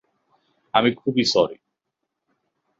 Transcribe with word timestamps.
আমি 0.73 0.89
খুবই 0.95 1.23
সরি! 1.25 1.57